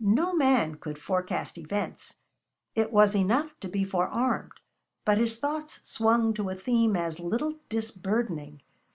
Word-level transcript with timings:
No 0.00 0.32
man 0.34 0.76
could 0.76 0.96
forecast 0.96 1.58
events. 1.58 2.16
It 2.74 2.94
was 2.94 3.14
enough 3.14 3.60
to 3.60 3.68
be 3.68 3.84
forearmed. 3.84 4.52
But 5.04 5.18
his 5.18 5.36
thoughts 5.36 5.80
swung 5.84 6.32
to 6.32 6.48
a 6.48 6.54
theme 6.54 6.96
as 6.96 7.20
little 7.20 7.58
disburdening. 7.68 8.62